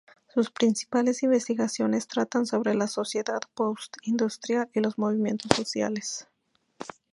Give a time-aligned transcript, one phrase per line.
[0.33, 6.27] Sus principales investigaciones tratan sobre la "sociedad post-industrial" y los movimientos sociales.